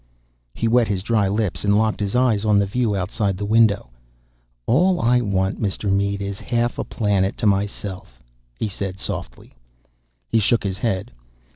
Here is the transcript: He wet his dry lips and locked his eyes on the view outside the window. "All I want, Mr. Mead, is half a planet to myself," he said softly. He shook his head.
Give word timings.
He 0.55 0.67
wet 0.67 0.87
his 0.87 1.03
dry 1.03 1.27
lips 1.27 1.63
and 1.63 1.77
locked 1.77 1.99
his 1.99 2.15
eyes 2.15 2.43
on 2.43 2.57
the 2.57 2.65
view 2.65 2.95
outside 2.95 3.37
the 3.37 3.45
window. 3.45 3.91
"All 4.65 4.99
I 4.99 5.21
want, 5.21 5.61
Mr. 5.61 5.91
Mead, 5.91 6.23
is 6.23 6.39
half 6.39 6.79
a 6.79 6.83
planet 6.83 7.37
to 7.37 7.45
myself," 7.45 8.19
he 8.59 8.67
said 8.67 8.97
softly. 8.99 9.53
He 10.27 10.39
shook 10.39 10.63
his 10.63 10.79
head. 10.79 11.11